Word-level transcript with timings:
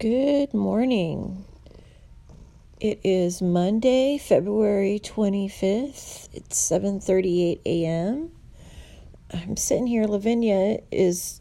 Good 0.00 0.52
morning. 0.52 1.44
It 2.80 2.98
is 3.04 3.40
Monday, 3.40 4.18
February 4.18 4.98
25th. 4.98 6.28
It's 6.34 6.58
7:38 6.58 7.60
a.m. 7.64 8.32
I'm 9.32 9.56
sitting 9.56 9.86
here 9.86 10.04
Lavinia 10.06 10.80
is 10.90 11.40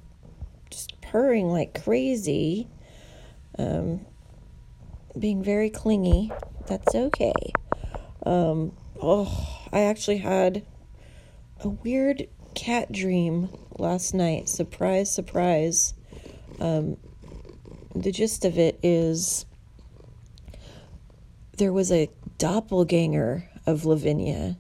just 0.70 1.02
purring 1.02 1.50
like 1.50 1.84
crazy. 1.84 2.68
Um 3.58 4.06
being 5.18 5.44
very 5.44 5.72
clingy. 5.72 6.32
That's 6.68 6.94
okay. 6.94 7.34
Um 8.24 8.74
oh, 9.02 9.66
I 9.72 9.80
actually 9.80 10.20
had 10.20 10.64
a 11.62 11.70
weird 11.70 12.28
cat 12.54 12.92
dream 12.92 13.50
last 13.80 14.14
night. 14.14 14.48
Surprise, 14.48 15.12
surprise. 15.12 15.96
Um 16.60 16.98
the 17.96 18.12
gist 18.12 18.46
of 18.46 18.58
it 18.58 18.80
is 18.82 19.46
there 21.58 21.74
was 21.74 21.92
a 21.92 22.10
doppelganger 22.38 23.50
of 23.66 23.86
Lavinia 23.86 24.58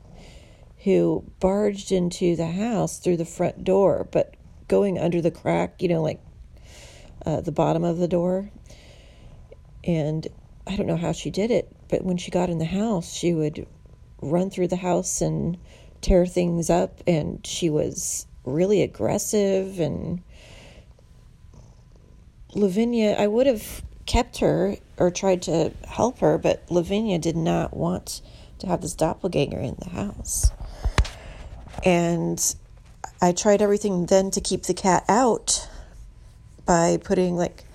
who 0.83 1.23
barged 1.39 1.91
into 1.91 2.35
the 2.35 2.51
house 2.51 2.99
through 2.99 3.17
the 3.17 3.25
front 3.25 3.63
door, 3.63 4.07
but 4.11 4.35
going 4.67 4.99
under 4.99 5.21
the 5.21 5.31
crack, 5.31 5.81
you 5.81 5.87
know, 5.87 6.01
like 6.01 6.21
uh, 7.25 7.41
the 7.41 7.51
bottom 7.51 7.83
of 7.83 7.97
the 7.97 8.07
door. 8.07 8.49
And 9.83 10.27
I 10.67 10.75
don't 10.75 10.87
know 10.87 10.97
how 10.97 11.11
she 11.11 11.31
did 11.31 11.51
it, 11.51 11.73
but 11.89 12.03
when 12.03 12.17
she 12.17 12.31
got 12.31 12.49
in 12.49 12.57
the 12.57 12.65
house, 12.65 13.13
she 13.13 13.33
would 13.33 13.65
run 14.21 14.49
through 14.49 14.67
the 14.67 14.77
house 14.77 15.21
and 15.21 15.57
tear 16.01 16.25
things 16.25 16.69
up, 16.69 17.01
and 17.07 17.45
she 17.45 17.69
was 17.69 18.27
really 18.45 18.81
aggressive 18.81 19.79
and 19.79 20.21
Lavinia, 22.55 23.15
I 23.17 23.27
would 23.27 23.47
have 23.47 23.83
kept 24.05 24.39
her 24.39 24.75
or 24.97 25.11
tried 25.11 25.41
to 25.43 25.71
help 25.87 26.19
her, 26.19 26.37
but 26.37 26.63
Lavinia 26.69 27.19
did 27.19 27.35
not 27.35 27.75
want 27.75 28.21
to 28.59 28.67
have 28.67 28.81
this 28.81 28.93
doppelganger 28.93 29.59
in 29.59 29.75
the 29.79 29.89
house. 29.89 30.51
And 31.83 32.55
I 33.21 33.31
tried 33.31 33.61
everything 33.61 34.05
then 34.05 34.31
to 34.31 34.41
keep 34.41 34.63
the 34.63 34.73
cat 34.73 35.05
out 35.07 35.67
by 36.65 36.97
putting 37.03 37.35
like 37.35 37.65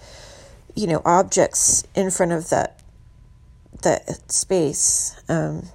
you 0.74 0.86
know 0.86 1.02
objects 1.04 1.84
in 1.94 2.10
front 2.10 2.32
of 2.32 2.50
that 2.50 2.80
that 3.82 4.30
space 4.30 5.20
um, 5.28 5.68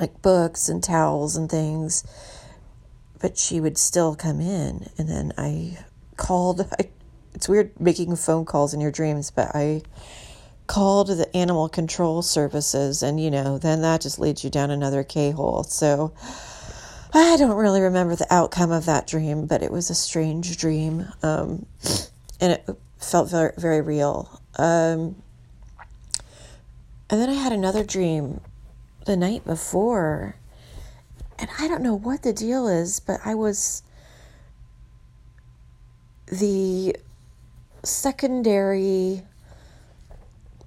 like 0.00 0.22
books 0.22 0.68
and 0.68 0.82
towels 0.82 1.36
and 1.36 1.50
things 1.50 2.04
but 3.20 3.38
she 3.38 3.60
would 3.60 3.78
still 3.78 4.14
come 4.14 4.40
in 4.40 4.88
and 4.98 5.08
then 5.08 5.32
i 5.38 5.78
called 6.16 6.68
i 6.78 6.88
it's 7.36 7.50
weird 7.50 7.78
making 7.78 8.16
phone 8.16 8.46
calls 8.46 8.72
in 8.72 8.80
your 8.80 8.90
dreams, 8.90 9.30
but 9.30 9.54
I 9.54 9.82
called 10.66 11.08
the 11.08 11.36
animal 11.36 11.68
control 11.68 12.22
services, 12.22 13.02
and 13.02 13.20
you 13.20 13.30
know, 13.30 13.58
then 13.58 13.82
that 13.82 14.00
just 14.00 14.18
leads 14.18 14.42
you 14.42 14.48
down 14.48 14.70
another 14.70 15.04
K 15.04 15.32
hole. 15.32 15.62
So 15.62 16.14
I 17.12 17.36
don't 17.36 17.56
really 17.56 17.82
remember 17.82 18.16
the 18.16 18.26
outcome 18.32 18.72
of 18.72 18.86
that 18.86 19.06
dream, 19.06 19.44
but 19.44 19.62
it 19.62 19.70
was 19.70 19.90
a 19.90 19.94
strange 19.94 20.56
dream, 20.56 21.06
um, 21.22 21.66
and 22.40 22.52
it 22.52 22.66
felt 22.98 23.30
very, 23.30 23.52
very 23.58 23.82
real. 23.82 24.40
Um, 24.58 25.16
and 27.10 27.20
then 27.20 27.28
I 27.28 27.34
had 27.34 27.52
another 27.52 27.84
dream 27.84 28.40
the 29.04 29.16
night 29.16 29.44
before, 29.44 30.36
and 31.38 31.50
I 31.58 31.68
don't 31.68 31.82
know 31.82 31.94
what 31.94 32.22
the 32.22 32.32
deal 32.32 32.66
is, 32.66 32.98
but 32.98 33.20
I 33.26 33.34
was 33.34 33.82
the 36.26 36.96
secondary 37.86 39.22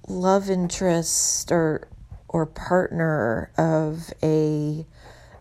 love 0.08 0.50
interest 0.50 1.52
or 1.52 1.86
or 2.28 2.46
partner 2.46 3.50
of 3.58 4.12
a 4.22 4.86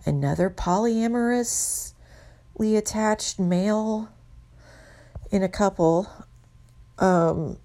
another 0.05 0.49
polyamorously 0.49 1.93
attached 2.59 3.39
male 3.39 4.09
in 5.31 5.43
a 5.43 5.49
couple. 5.49 6.07
Um, 6.97 7.57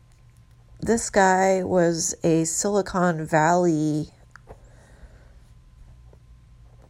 this 0.80 1.10
guy 1.10 1.64
was 1.64 2.14
a 2.22 2.44
Silicon 2.44 3.24
Valley 3.26 4.10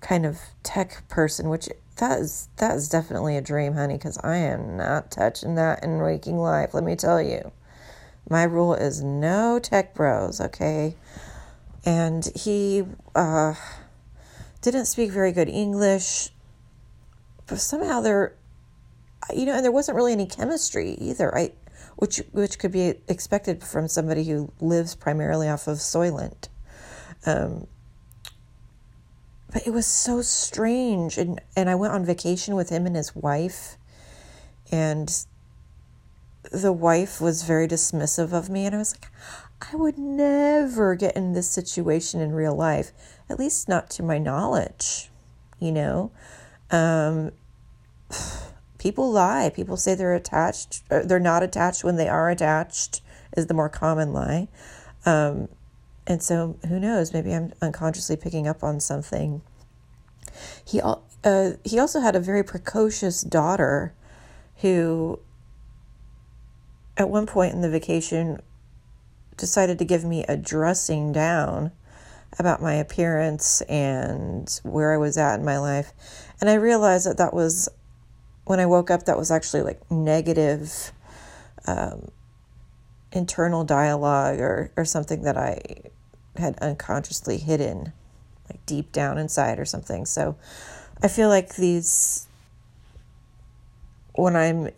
kind 0.01 0.27
of 0.27 0.41
tech 0.63 1.09
person, 1.09 1.49
which 1.49 1.69
that 1.97 2.21
is 2.21 2.49
that 2.57 2.75
is 2.75 2.89
definitely 2.89 3.37
a 3.37 3.41
dream, 3.41 3.75
honey, 3.75 3.95
because 3.95 4.19
I 4.19 4.37
am 4.37 4.77
not 4.77 5.11
touching 5.11 5.55
that 5.55 5.85
in 5.85 5.99
waking 5.99 6.39
life. 6.39 6.75
Let 6.75 6.85
me 6.85 6.97
tell 6.97 7.23
you, 7.23 7.53
my 8.29 8.43
rule 8.45 8.75
is 8.75 9.03
no 9.03 9.59
tech 9.59 9.95
bros, 9.95 10.41
okay? 10.41 10.97
And 11.85 12.29
he 12.35 12.85
uh, 13.15 13.55
didn't 14.63 14.87
speak 14.87 15.11
very 15.11 15.33
good 15.33 15.49
English, 15.49 16.31
but 17.47 17.61
somehow 17.61 18.01
there, 18.01 18.35
you 19.33 19.45
know, 19.47 19.55
and 19.55 19.65
there 19.65 19.73
wasn't 19.73 19.97
really 19.97 20.13
any 20.13 20.27
chemistry 20.27 20.93
either. 20.93 21.37
I, 21.37 21.53
which 21.97 22.23
which 22.33 22.59
could 22.59 22.73
be 22.73 22.95
expected 23.07 23.63
from 23.63 23.87
somebody 23.87 24.25
who 24.25 24.51
lives 24.61 24.95
primarily 24.97 25.49
off 25.49 25.69
of 25.69 25.79
Soylent. 25.79 26.49
Um, 27.25 27.69
but 29.55 29.67
it 29.67 29.71
was 29.71 29.87
so 29.87 30.21
strange. 30.21 31.17
And 31.17 31.41
and 31.57 31.71
I 31.71 31.75
went 31.75 31.95
on 31.95 32.05
vacation 32.05 32.55
with 32.55 32.69
him 32.69 32.85
and 32.85 32.95
his 32.95 33.17
wife. 33.17 33.79
And 34.71 35.11
the 36.53 36.73
wife 36.73 37.21
was 37.23 37.45
very 37.45 37.67
dismissive 37.67 38.35
of 38.35 38.51
me. 38.51 38.67
And 38.67 38.75
I 38.75 38.79
was 38.79 38.95
like 38.95 39.11
I 39.73 39.77
would 39.77 39.97
never 39.97 40.95
get 40.95 41.17
in 41.17 41.33
this 41.33 41.49
situation 41.49 42.21
in 42.21 42.33
real 42.33 42.55
life 42.55 42.93
at 43.31 43.39
least 43.39 43.67
not 43.67 43.89
to 43.91 44.03
my 44.03 44.19
knowledge 44.19 45.09
you 45.65 45.73
know? 45.73 46.11
Um, 46.71 47.33
people 48.79 49.11
lie. 49.11 49.51
People 49.55 49.77
say 49.77 49.95
they're 49.95 50.15
attached 50.15 50.83
uh, 50.91 51.01
they're 51.05 51.19
not 51.21 51.43
attached 51.43 51.85
when 51.85 51.97
they 51.97 52.09
are 52.09 52.31
attached 52.31 53.01
is 53.37 53.47
the 53.47 53.55
more 53.55 53.69
common 53.69 54.13
lie. 54.13 54.49
Um, 55.07 55.49
and 56.07 56.23
so 56.23 56.57
who 56.69 56.79
knows? 56.79 57.13
Maybe 57.13 57.35
i'm 57.35 57.53
unconsciously 57.63 58.17
picking 58.17 58.47
up 58.47 58.63
on 58.63 58.81
something. 58.81 59.43
He 60.65 60.81
uh, 60.81 61.53
he 61.65 61.79
also 61.79 62.01
had 62.01 62.15
a 62.15 62.21
very 62.21 62.43
precocious 62.43 63.23
daughter 63.23 63.95
who 64.57 65.19
at 66.97 67.09
one 67.09 67.27
point 67.27 67.55
in 67.55 67.61
the 67.61 67.71
vacation 67.71 68.41
decided 69.37 69.79
to 69.79 69.85
give 69.85 70.05
me 70.05 70.25
a 70.29 70.37
dressing 70.37 71.13
down 71.13 71.73
about 72.39 72.61
my 72.61 72.75
appearance 72.75 73.63
and 73.63 74.61
where 74.63 74.93
I 74.93 74.97
was 74.97 75.17
at 75.17 75.39
in 75.39 75.45
my 75.45 75.59
life. 75.59 75.93
And 76.41 76.51
I 76.51 76.55
realized 76.55 77.07
that 77.07 77.17
that 77.19 77.33
was 77.33 77.69
when 78.45 78.61
I 78.61 78.67
woke 78.67 78.91
up 78.91 79.05
that 79.05 79.17
was 79.17 79.31
actually 79.31 79.63
like 79.63 79.91
negative 79.91 80.93
um, 81.67 82.11
internal 83.13 83.65
dialogue 83.65 84.41
or, 84.41 84.71
or 84.77 84.85
something 84.85 85.23
that 85.23 85.37
I 85.37 85.61
had 86.37 86.59
unconsciously 86.59 87.39
hidden, 87.39 87.93
like 88.49 88.65
deep 88.67 88.93
down 88.93 89.19
inside 89.19 89.59
or 89.59 89.65
something. 89.65 90.05
So 90.05 90.37
I 91.03 91.09
feel 91.09 91.29
like 91.29 91.57
these, 91.57 92.27
when 94.15 94.37
I'm 94.37 94.71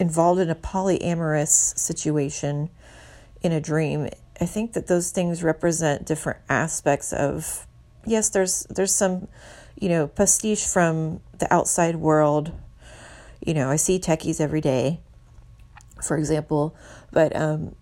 involved 0.00 0.40
in 0.40 0.50
a 0.50 0.54
polyamorous 0.54 1.78
situation 1.78 2.70
in 3.42 3.52
a 3.52 3.60
dream, 3.60 4.08
I 4.40 4.46
think 4.46 4.72
that 4.72 4.86
those 4.86 5.10
things 5.10 5.42
represent 5.42 6.06
different 6.06 6.40
aspects 6.48 7.12
of, 7.12 7.66
yes, 8.04 8.28
there's, 8.30 8.64
there's 8.64 8.94
some, 8.94 9.28
you 9.78 9.88
know, 9.88 10.08
pastiche 10.08 10.66
from 10.66 11.20
the 11.38 11.52
outside 11.52 11.96
world. 11.96 12.52
You 13.44 13.54
know, 13.54 13.70
I 13.70 13.76
see 13.76 13.98
techies 13.98 14.40
every 14.40 14.60
day, 14.60 15.00
for 16.02 16.16
example, 16.16 16.74
but 17.12 17.36
um, 17.36 17.76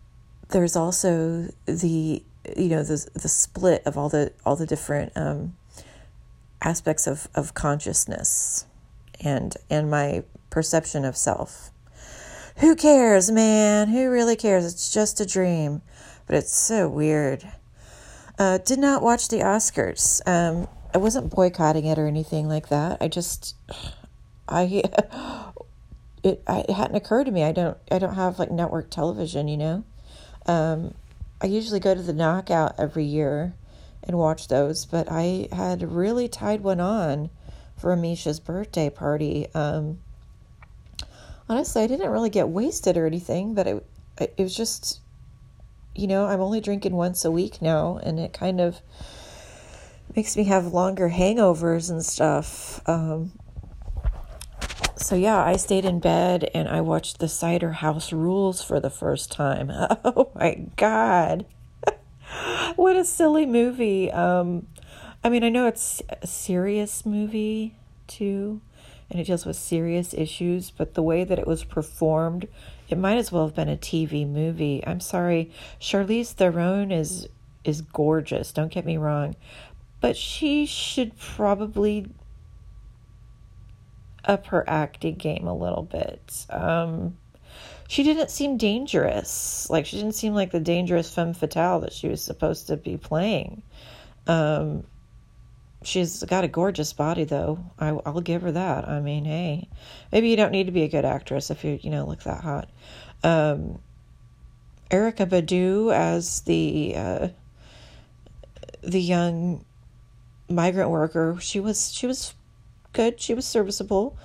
there's 0.49 0.77
also 0.77 1.49
the 1.67 2.23
you 2.57 2.69
know 2.69 2.83
the 2.83 3.09
the 3.15 3.29
split 3.29 3.83
of 3.87 3.97
all 3.97 4.09
the 4.09 4.33
all 4.45 4.57
the 4.57 4.67
different 4.67 5.13
um, 5.17 5.57
aspects 6.63 7.07
of 7.07 7.29
of 7.35 7.55
consciousness 7.55 8.67
and 9.21 9.57
and 9.71 9.91
my 9.91 10.25
perception 10.51 11.05
of 11.05 11.17
self. 11.17 11.71
Who 12.59 12.77
cares, 12.77 13.31
man? 13.31 13.89
Who 13.89 14.11
really 14.11 14.37
cares? 14.37 14.67
It's 14.67 14.93
just 14.93 15.21
a 15.21 15.27
dream, 15.27 15.83
but 16.27 16.37
it's 16.37 16.55
so 16.55 16.89
weird. 16.89 17.51
Uh, 18.39 18.59
did 18.59 18.79
not 18.79 19.03
watch 19.03 19.29
the 19.29 19.39
Oscars. 19.39 20.21
Um, 20.27 20.69
I 20.95 20.99
wasn't 20.99 21.35
boycotting 21.35 21.87
it 21.87 21.99
or 21.99 22.07
anything 22.07 22.49
like 22.49 22.69
that. 22.69 22.99
I 23.01 23.09
just, 23.09 23.57
I, 24.49 24.65
it, 26.23 26.43
it 26.47 26.71
hadn't 26.71 26.97
occurred 26.97 27.25
to 27.25 27.31
me. 27.31 27.43
I 27.43 27.53
don't, 27.53 27.79
I 27.91 27.99
don't 27.99 28.15
have 28.15 28.39
like 28.39 28.51
network 28.51 28.91
television, 28.91 29.49
you 29.49 29.57
know. 29.57 29.85
Um, 30.47 30.95
I 31.43 31.47
usually 31.47 31.81
go 31.81 31.95
to 31.95 32.03
the 32.03 32.13
knockout 32.13 32.77
every 32.79 33.05
year 33.05 33.55
and 34.03 34.17
watch 34.17 34.49
those, 34.49 34.87
but 34.87 35.09
I 35.11 35.49
had 35.53 35.83
really 35.83 36.29
tied 36.29 36.63
one 36.63 36.81
on 36.81 37.31
for 37.77 37.95
Amisha's 37.95 38.39
birthday 38.39 38.89
party. 38.89 39.49
Um, 39.53 39.99
honestly, 41.49 41.83
I 41.83 41.89
didn't 41.89 42.11
really 42.11 42.31
get 42.31 42.49
wasted 42.49 42.97
or 42.97 43.07
anything, 43.07 43.55
but 43.55 43.67
it 43.67 43.87
it 44.21 44.39
was 44.39 44.57
just 44.57 45.01
you 45.95 46.07
know, 46.07 46.27
I'm 46.27 46.41
only 46.41 46.61
drinking 46.61 46.95
once 46.95 47.25
a 47.25 47.31
week 47.31 47.61
now, 47.61 47.99
and 48.03 48.19
it 48.19 48.33
kind 48.33 48.61
of 48.61 48.81
makes 50.17 50.37
me 50.37 50.45
have 50.45 50.73
longer 50.73 51.11
hangovers 51.11 51.91
and 51.91 52.05
stuff. 52.05 52.81
Um, 52.89 53.33
so 55.03 55.17
yeah, 55.17 55.43
I 55.43 55.57
stayed 55.57 55.85
in 55.85 56.01
bed 56.01 56.49
and 56.55 56.69
I 56.69 56.81
watched 56.81 57.19
The 57.19 57.29
Cider 57.29 57.73
House 57.73 58.13
Rules 58.13 58.63
for 58.63 58.81
the 58.81 58.91
first 58.91 59.31
time. 59.31 59.71
Oh 60.05 60.31
my 60.35 60.67
god. 60.77 61.47
what 62.77 62.97
a 62.97 63.05
silly 63.05 63.47
movie. 63.47 64.11
Um 64.11 64.67
I 65.25 65.29
mean, 65.29 65.45
I 65.45 65.49
know 65.51 65.67
it's 65.67 66.03
a 66.21 66.27
serious 66.27 67.07
movie 67.07 67.77
too, 68.09 68.61
and 69.09 69.21
it 69.21 69.25
deals 69.25 69.47
with 69.47 69.57
serious 69.57 70.13
issues, 70.13 70.71
but 70.71 70.95
the 70.95 71.03
way 71.03 71.23
that 71.23 71.39
it 71.39 71.47
was 71.47 71.63
performed, 71.63 72.49
it 72.89 72.99
might 72.99 73.19
as 73.19 73.31
well 73.31 73.47
have 73.47 73.55
been 73.55 73.69
a 73.69 73.77
TV 73.77 74.29
movie. 74.29 74.83
I'm 74.85 75.01
sorry, 75.01 75.51
Charlize 75.81 76.33
Theron 76.33 76.91
is 76.91 77.29
is 77.65 77.83
gorgeous. 77.83 78.53
Don't 78.53 78.73
get 78.73 78.85
me 78.85 78.97
wrong, 78.97 79.37
but 80.01 80.17
she 80.17 80.67
should 80.67 81.17
probably 81.19 82.07
up 84.25 84.47
her 84.47 84.69
acting 84.69 85.17
game 85.17 85.47
a 85.47 85.57
little 85.57 85.83
bit. 85.83 86.47
Um, 86.51 87.17
she 87.89 88.03
didn't 88.03 88.31
seem 88.31 88.57
dangerous. 88.57 89.69
Like 89.69 89.87
she 89.87 89.97
didn't 89.97 90.15
seem 90.15 90.35
like 90.35 90.51
the 90.51 90.61
dangerous 90.61 91.13
femme 91.13 91.35
fatale 91.35 91.81
that 91.81 91.93
she 91.93 92.09
was 92.09 92.23
supposed 92.23 92.69
to 92.69 92.77
be 92.77 92.97
playing. 92.97 93.63
Um, 94.27 94.85
she's 95.85 96.23
got 96.23 96.45
a 96.45 96.49
gorgeous 96.49 96.93
body, 96.93 97.25
though. 97.25 97.59
I, 97.79 97.93
will 97.93 98.21
give 98.21 98.43
her 98.43 98.53
that. 98.53 98.89
I 98.89 99.01
mean, 99.01 99.25
hey, 99.25 99.69
maybe 100.11 100.29
you 100.29 100.37
don't 100.37 100.53
need 100.53 100.67
to 100.67 100.73
be 100.73 100.85
a 100.85 100.89
good 100.89 101.05
actress 101.05 101.51
if 101.51 101.65
you 101.65 101.79
you 101.83 101.91
know 101.91 102.07
look 102.07 102.23
that 102.23 102.43
hot. 102.43 102.71
Um, 103.23 103.79
Erykah 104.91 105.29
Badu 105.29 105.93
as 105.93 106.41
the 106.43 106.95
uh, 106.97 107.29
the 108.83 109.01
young 109.01 109.65
migrant 110.49 110.91
worker. 110.91 111.37
She 111.41 111.61
was 111.61 111.93
she 111.93 112.07
was 112.07 112.35
good. 112.93 113.21
She 113.21 113.35
was 113.35 113.47
serviceable. 113.47 114.17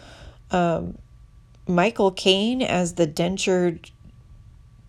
Um, 0.52 0.98
Michael 1.68 2.12
Caine 2.12 2.62
as 2.62 2.94
the 2.94 3.06
dentured 3.06 3.92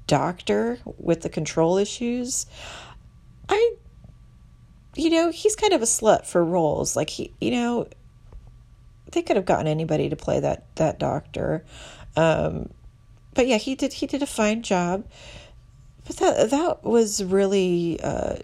doctor 0.07 0.79
with 0.97 1.23
the 1.23 1.29
control 1.29 1.77
issues. 1.77 2.47
I, 3.49 3.75
you 4.95 5.11
know, 5.11 5.31
he's 5.31 5.57
kind 5.57 5.73
of 5.73 5.83
a 5.83 5.87
slut 5.87 6.27
for 6.27 6.45
roles. 6.45 6.97
Like 6.97 7.11
he, 7.11 7.33
you 7.41 7.51
know, 7.51 7.89
they 9.13 9.23
could 9.23 9.37
have 9.37 9.47
gotten 9.47 9.67
anybody 9.67 10.09
to 10.09 10.17
play 10.17 10.41
that 10.41 10.65
that 10.77 10.99
doctor. 10.99 11.65
Um, 12.17 12.71
but 13.35 13.47
yeah, 13.47 13.59
he 13.59 13.75
did 13.75 13.93
he 13.93 14.07
did 14.07 14.23
a 14.23 14.27
fine 14.27 14.63
job. 14.63 15.07
But 16.07 16.17
that 16.17 16.51
that 16.51 16.85
was 16.85 17.23
really 17.23 18.01
uh, 18.03 18.37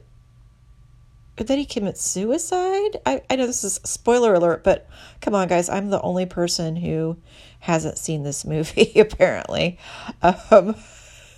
then 1.37 1.59
he 1.59 1.65
commits 1.65 2.03
suicide. 2.03 2.99
I, 3.05 3.23
I 3.29 3.37
know 3.37 3.47
this 3.47 3.65
is 3.65 3.81
spoiler 3.85 4.35
alert, 4.35 4.63
but 4.63 4.89
come 5.21 5.35
on, 5.35 5.49
guys. 5.49 5.69
I'm 5.69 5.91
the 5.91 6.01
only 6.01 6.27
person 6.27 6.77
who 6.77 7.17
hasn't 7.61 7.99
seen 7.99 8.23
this 8.23 8.45
movie, 8.45 8.93
apparently. 9.01 9.79
Um, 10.23 10.77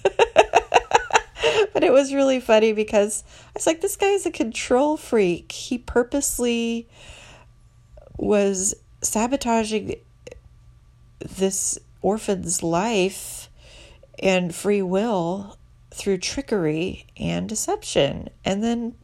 but 1.73 1.83
it 1.83 1.93
was 1.93 2.13
really 2.13 2.41
funny 2.41 2.73
because 2.73 3.25
I 3.49 3.51
was 3.55 3.67
like, 3.67 3.81
this 3.81 3.97
guy 3.97 4.09
is 4.09 4.27
a 4.27 4.31
control 4.31 4.97
freak. 4.97 5.51
He 5.53 5.79
purposely 5.79 6.89
was 8.19 8.75
sabotaging 9.03 9.97
this 11.21 11.79
orphan's 12.03 12.63
life 12.63 13.49
and 14.19 14.55
free 14.55 14.83
will 14.83 15.57
through 15.91 16.19
trickery 16.19 17.07
and 17.17 17.49
deception. 17.49 18.29
And 18.45 18.63
then 18.63 18.95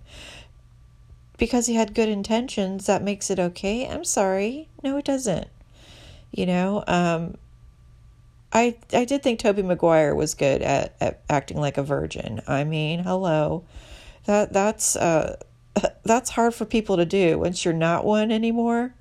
because 1.43 1.67
he 1.67 1.75
had 1.75 1.93
good 1.93 2.09
intentions, 2.09 2.87
that 2.87 3.03
makes 3.03 3.29
it 3.29 3.41
okay. 3.41 3.89
I'm 3.89 4.05
sorry. 4.05 4.69
No, 4.85 4.97
it 4.97 5.05
doesn't. 5.05 5.49
You 6.31 6.47
know, 6.47 6.85
um, 6.87 7.35
I 8.53 8.77
I 8.93 9.05
did 9.05 9.25
think 9.25 9.41
Tobey 9.41 9.65
Maguire 9.65 10.15
was 10.15 10.35
good 10.35 10.63
at, 10.63 10.95
at 11.01 11.21
acting 11.29 11.57
like 11.57 11.79
a 11.79 11.83
virgin. 11.83 12.43
I 12.47 12.63
mean, 12.63 13.01
hello. 13.01 13.65
That 14.27 14.53
that's 14.53 14.95
uh 14.95 15.35
that's 16.05 16.31
hard 16.31 16.55
for 16.55 16.65
people 16.65 16.97
to 16.97 17.05
do 17.05 17.41
once 17.41 17.65
you're 17.65 17.75
not 17.75 18.05
one 18.05 18.31
anymore. 18.31 18.95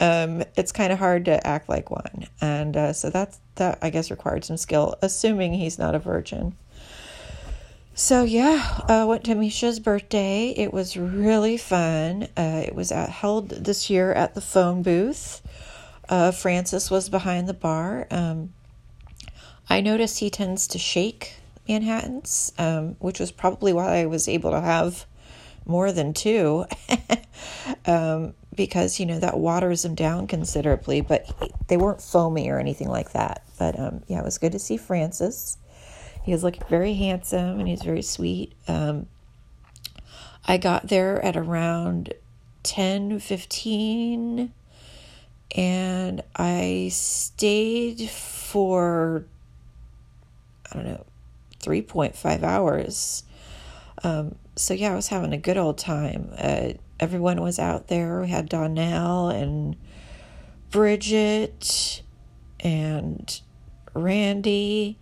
Um, 0.00 0.42
it's 0.56 0.72
kind 0.72 0.92
of 0.92 0.98
hard 0.98 1.26
to 1.26 1.46
act 1.46 1.68
like 1.68 1.92
one, 1.92 2.26
and 2.40 2.76
uh, 2.76 2.92
so 2.94 3.10
that's 3.10 3.38
that. 3.54 3.78
I 3.80 3.90
guess 3.90 4.10
required 4.10 4.44
some 4.44 4.56
skill, 4.56 4.96
assuming 5.02 5.54
he's 5.54 5.78
not 5.78 5.94
a 5.94 6.00
virgin. 6.00 6.56
So 7.98 8.24
yeah, 8.24 8.82
I 8.86 9.00
uh, 9.00 9.06
went 9.06 9.24
to 9.24 9.34
Misha's 9.34 9.80
birthday. 9.80 10.50
It 10.50 10.70
was 10.70 10.98
really 10.98 11.56
fun. 11.56 12.28
Uh, 12.36 12.62
it 12.66 12.74
was 12.74 12.92
at, 12.92 13.08
held 13.08 13.48
this 13.48 13.88
year 13.88 14.12
at 14.12 14.34
the 14.34 14.42
phone 14.42 14.82
booth. 14.82 15.40
Uh, 16.06 16.30
Francis 16.30 16.90
was 16.90 17.08
behind 17.08 17.48
the 17.48 17.54
bar. 17.54 18.06
Um, 18.10 18.52
I 19.70 19.80
noticed 19.80 20.18
he 20.18 20.28
tends 20.28 20.68
to 20.68 20.78
shake 20.78 21.36
Manhattans, 21.66 22.52
um, 22.58 22.96
which 22.98 23.18
was 23.18 23.32
probably 23.32 23.72
why 23.72 24.00
I 24.00 24.04
was 24.04 24.28
able 24.28 24.50
to 24.50 24.60
have 24.60 25.06
more 25.64 25.90
than 25.90 26.12
two, 26.12 26.66
um, 27.86 28.34
because 28.54 29.00
you 29.00 29.06
know 29.06 29.20
that 29.20 29.38
waters 29.38 29.84
them 29.84 29.94
down 29.94 30.26
considerably. 30.26 31.00
But 31.00 31.34
they 31.68 31.78
weren't 31.78 32.02
foamy 32.02 32.50
or 32.50 32.58
anything 32.58 32.90
like 32.90 33.12
that. 33.12 33.42
But 33.58 33.80
um, 33.80 34.02
yeah, 34.06 34.18
it 34.18 34.24
was 34.24 34.36
good 34.36 34.52
to 34.52 34.58
see 34.58 34.76
Francis. 34.76 35.56
He 36.26 36.32
was 36.32 36.42
looking 36.42 36.64
very 36.68 36.94
handsome 36.94 37.60
and 37.60 37.68
he's 37.68 37.82
very 37.82 38.02
sweet. 38.02 38.52
Um, 38.66 39.06
I 40.44 40.56
got 40.56 40.88
there 40.88 41.24
at 41.24 41.36
around 41.36 42.14
10 42.64 43.20
15 43.20 44.52
and 45.54 46.22
I 46.34 46.88
stayed 46.90 48.10
for, 48.10 49.24
I 50.68 50.74
don't 50.74 50.86
know, 50.86 51.06
3.5 51.60 52.42
hours. 52.42 53.22
Um, 54.02 54.34
so, 54.56 54.74
yeah, 54.74 54.94
I 54.94 54.96
was 54.96 55.06
having 55.06 55.32
a 55.32 55.38
good 55.38 55.56
old 55.56 55.78
time. 55.78 56.32
Uh, 56.36 56.70
everyone 56.98 57.40
was 57.40 57.60
out 57.60 57.86
there. 57.86 58.22
We 58.22 58.30
had 58.30 58.48
Donnell 58.48 59.28
and 59.28 59.76
Bridget 60.72 62.02
and 62.58 63.40
Randy 63.94 64.98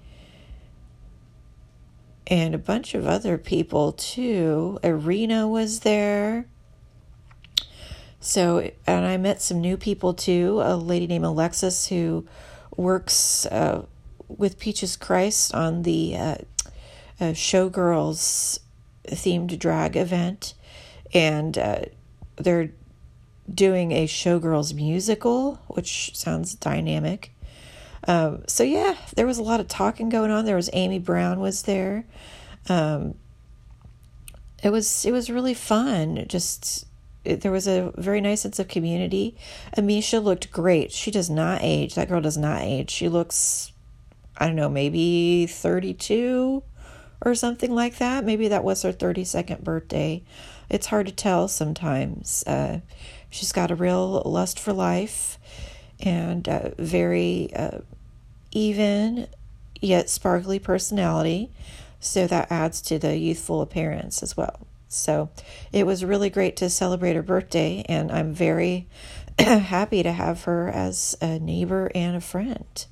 and 2.27 2.55
a 2.55 2.59
bunch 2.59 2.95
of 2.95 3.07
other 3.07 3.39
people 3.39 3.93
too. 3.93 4.79
Arena 4.83 5.47
was 5.47 5.81
there. 5.81 6.47
So, 8.21 8.71
and 8.87 9.05
I 9.05 9.19
met 9.19 9.43
some 9.43 9.61
new 9.61 9.77
people 9.77 10.15
too. 10.15 10.61
A 10.65 10.77
lady 10.77 11.07
named 11.07 11.27
Alexis 11.27 11.89
who 11.89 12.27
works 12.75 13.45
uh, 13.47 13.85
with 14.29 14.59
Peaches 14.59 14.97
Christ 14.97 15.55
on 15.55 15.83
the 15.83 16.17
uh, 16.17 16.37
uh, 17.21 17.33
Showgirls 17.33 18.61
themed 19.07 19.59
drag 19.59 19.97
event. 19.97 20.55
And 21.13 21.59
uh, 21.59 21.83
they're 22.37 22.73
doing 23.53 23.93
a 23.93 24.07
Showgirls 24.07 24.75
musical, 24.75 25.61
which 25.69 26.17
sounds 26.17 26.55
dynamic. 26.55 27.34
Um, 28.07 28.45
so 28.47 28.63
yeah, 28.63 28.97
there 29.17 29.27
was 29.27 29.39
a 29.39 29.43
lot 29.43 29.61
of 29.61 29.69
talking 29.69 30.09
going 30.09 30.31
on. 30.31 30.45
There 30.45 30.57
was 30.57 30.71
Amy 30.73 30.99
Brown 30.99 31.41
was 31.41 31.63
there. 31.63 32.05
Um, 32.69 33.15
it 34.63 34.71
was 34.71 35.05
it 35.05 35.13
was 35.13 35.31
really 35.31 35.55
fun. 35.55 36.25
Just 36.29 36.87
it, 37.25 37.41
there 37.41 37.53
was 37.53 37.67
a 37.67 37.93
very 37.97 38.21
nice 38.21 38.43
sense 38.43 38.59
of 38.59 38.69
community. 38.69 39.37
Amisha 39.77 40.23
looked 40.23 40.51
great. 40.51 40.93
She 40.93 41.11
does 41.11 41.31
not 41.31 41.61
age. 41.63 41.95
That 41.95 42.09
girl 42.09 42.21
does 42.21 42.37
not 42.37 42.63
age. 42.63 42.91
She 42.91 43.09
looks, 43.09 43.73
I 44.37 44.47
don't 44.47 44.57
know, 44.57 44.69
maybe 44.69 45.47
thirty 45.47 45.95
two 45.95 46.63
or 47.25 47.35
something 47.35 47.75
like 47.75 47.97
that. 47.99 48.25
Maybe 48.25 48.49
that 48.49 48.65
was 48.65 48.83
her 48.83 48.93
thirty 48.93 49.25
second 49.25 49.65
birthday. 49.65 50.23
It's 50.71 50.87
hard 50.87 51.07
to 51.07 51.13
tell 51.13 51.49
sometimes. 51.49 52.45
Uh, 52.47 52.81
she's 53.31 53.53
got 53.53 53.71
a 53.71 53.75
real 53.75 54.23
lust 54.25 54.59
for 54.59 54.73
life 54.73 55.39
and 56.01 56.49
uh, 56.49 56.71
very 56.79 57.51
uh, 57.55 57.79
even 58.53 59.29
yet 59.81 60.09
sparkly 60.09 60.59
personality. 60.59 61.51
So 62.01 62.27
that 62.27 62.51
adds 62.51 62.83
to 62.83 62.99
the 62.99 63.17
youthful 63.17 63.63
appearance 63.63 64.23
as 64.23 64.37
well. 64.37 64.67
So 64.89 65.31
it 65.73 65.87
was 65.87 66.05
really 66.05 66.31
great 66.31 66.57
to 66.57 66.71
celebrate 66.71 67.17
her 67.17 67.23
birthday, 67.23 67.85
and 67.89 68.13
I'm 68.13 68.33
very 68.33 68.87
happy 69.39 70.03
to 70.03 70.13
have 70.13 70.45
her 70.45 70.69
as 70.69 71.17
a 71.21 71.39
neighbor 71.39 71.91
and 71.95 72.17
a 72.17 72.21
friend. 72.21 72.87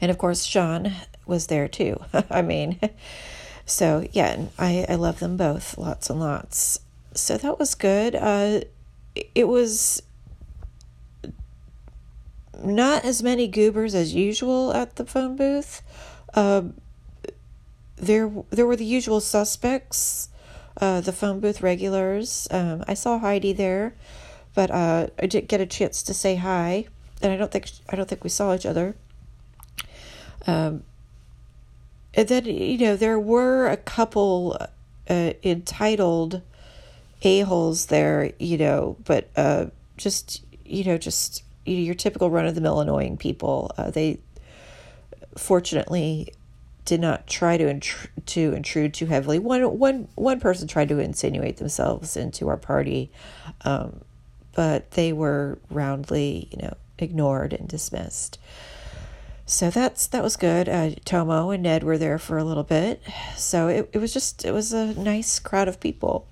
And 0.00 0.10
of 0.10 0.18
course, 0.18 0.44
Sean 0.44 0.92
was 1.26 1.46
there 1.46 1.68
too. 1.68 2.02
I 2.30 2.42
mean, 2.42 2.78
so 3.64 4.06
yeah, 4.12 4.46
I, 4.58 4.86
I 4.88 4.94
love 4.96 5.20
them 5.20 5.36
both 5.36 5.78
lots 5.78 6.10
and 6.10 6.20
lots. 6.20 6.80
So 7.14 7.38
that 7.38 7.58
was 7.58 7.74
good. 7.74 8.14
Uh, 8.14 8.60
it 9.34 9.48
was 9.48 10.02
not 12.62 13.04
as 13.04 13.22
many 13.22 13.46
goobers 13.46 13.94
as 13.94 14.14
usual 14.14 14.72
at 14.72 14.96
the 14.96 15.04
phone 15.04 15.36
booth. 15.36 15.82
Uh, 16.34 16.62
there 17.96 18.30
there 18.50 18.66
were 18.66 18.76
the 18.76 18.84
usual 18.84 19.20
suspects, 19.20 20.28
uh, 20.80 21.00
the 21.00 21.12
phone 21.12 21.40
booth 21.40 21.62
regulars. 21.62 22.48
Um, 22.50 22.84
I 22.86 22.94
saw 22.94 23.18
Heidi 23.18 23.52
there, 23.52 23.94
but 24.54 24.70
uh, 24.70 25.08
I 25.18 25.26
didn't 25.26 25.48
get 25.48 25.60
a 25.60 25.66
chance 25.66 26.02
to 26.04 26.14
say 26.14 26.36
hi, 26.36 26.86
and 27.22 27.32
I 27.32 27.36
don't 27.36 27.50
think 27.50 27.70
I 27.88 27.96
don't 27.96 28.08
think 28.08 28.24
we 28.24 28.30
saw 28.30 28.54
each 28.54 28.66
other. 28.66 28.94
Um, 30.46 30.84
and 32.14 32.28
then 32.28 32.44
you 32.46 32.78
know 32.78 32.96
there 32.96 33.18
were 33.18 33.66
a 33.66 33.76
couple 33.76 34.56
uh, 35.08 35.32
entitled 35.42 36.42
a 37.22 37.40
holes 37.40 37.86
there, 37.86 38.32
you 38.38 38.56
know, 38.56 38.96
but 39.04 39.28
uh, 39.36 39.66
just 39.96 40.44
you 40.64 40.84
know 40.84 40.98
just 40.98 41.42
your 41.76 41.94
typical 41.94 42.30
run 42.30 42.46
of 42.46 42.54
the 42.54 42.60
mill 42.60 42.80
annoying 42.80 43.16
people. 43.16 43.72
Uh, 43.76 43.90
they 43.90 44.20
fortunately 45.36 46.32
did 46.84 47.00
not 47.00 47.26
try 47.26 47.58
to 47.58 47.64
intr- 47.64 48.08
to 48.24 48.54
intrude 48.54 48.94
too 48.94 49.06
heavily. 49.06 49.38
One 49.38 49.78
one 49.78 50.08
one 50.14 50.40
person 50.40 50.66
tried 50.66 50.88
to 50.88 50.98
insinuate 50.98 51.58
themselves 51.58 52.16
into 52.16 52.48
our 52.48 52.56
party, 52.56 53.10
um, 53.62 54.00
but 54.54 54.92
they 54.92 55.12
were 55.12 55.58
roundly, 55.70 56.48
you 56.50 56.62
know, 56.62 56.74
ignored 56.98 57.52
and 57.52 57.68
dismissed. 57.68 58.38
So 59.44 59.70
that's 59.70 60.06
that 60.08 60.22
was 60.22 60.36
good. 60.36 60.68
Uh, 60.68 60.90
Tomo 61.04 61.50
and 61.50 61.62
Ned 61.62 61.82
were 61.82 61.98
there 61.98 62.18
for 62.18 62.38
a 62.38 62.44
little 62.44 62.64
bit, 62.64 63.02
so 63.36 63.68
it 63.68 63.90
it 63.92 63.98
was 63.98 64.12
just 64.12 64.44
it 64.44 64.52
was 64.52 64.72
a 64.72 64.94
nice 64.94 65.38
crowd 65.38 65.68
of 65.68 65.80
people, 65.80 66.26